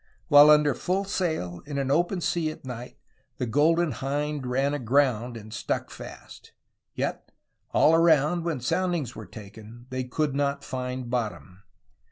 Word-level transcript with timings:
While 0.29 0.49
under 0.49 0.73
full 0.73 1.03
sail 1.05 1.61
in 1.67 1.77
an 1.77 1.91
open 1.91 2.21
sea 2.21 2.49
at 2.49 2.65
night, 2.65 2.97
the 3.37 3.45
Golden 3.45 3.91
Hind 3.91 4.47
ran 4.47 4.73
aground 4.73 5.37
and 5.37 5.53
stuck 5.53 5.91
fast. 5.91 6.53
Yet, 6.95 7.31
all 7.69 7.93
around, 7.93 8.43
when 8.43 8.61
soundings 8.61 9.15
were 9.15 9.27
taken, 9.27 9.85
they 9.91 10.05
could 10.05 10.33
not 10.33 10.63
find 10.63 11.07
bottom. 11.11 11.61